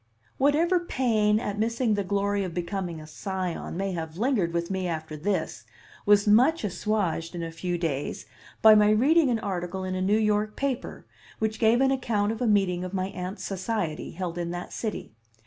Whatever 0.39 0.79
pain 0.79 1.39
at 1.39 1.59
missing 1.59 1.93
the 1.93 2.03
glory 2.03 2.43
of 2.43 2.55
becoming 2.55 2.99
a 2.99 3.05
Scion 3.05 3.77
may 3.77 3.91
have 3.91 4.17
lingered 4.17 4.51
with 4.51 4.71
me 4.71 4.87
after 4.87 5.15
this 5.15 5.63
was 6.07 6.25
much 6.27 6.63
assuaged 6.63 7.35
in 7.35 7.43
a 7.43 7.51
few 7.51 7.77
days 7.77 8.25
by 8.63 8.73
my 8.73 8.89
reading 8.89 9.29
an 9.29 9.37
article 9.37 9.83
in 9.83 9.93
a 9.93 10.01
New 10.01 10.17
York 10.17 10.55
paper, 10.55 11.05
which 11.37 11.59
gave 11.59 11.81
an 11.81 11.91
account 11.91 12.31
of 12.31 12.41
a 12.41 12.47
meeting 12.47 12.83
of 12.83 12.95
my 12.95 13.09
Aunt's 13.09 13.43
Society, 13.43 14.13
held 14.13 14.39
in 14.39 14.49
that 14.49 14.73
city. 14.73 15.13